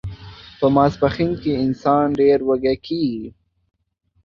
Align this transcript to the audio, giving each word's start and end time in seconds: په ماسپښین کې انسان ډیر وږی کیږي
په 0.59 0.65
ماسپښین 0.75 1.31
کې 1.41 1.51
انسان 1.65 2.05
ډیر 2.19 2.37
وږی 2.47 2.75
کیږي 2.85 3.27